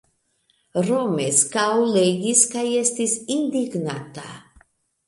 [0.87, 1.67] Romeskaŭ
[1.99, 4.29] legis kaj estis indignata.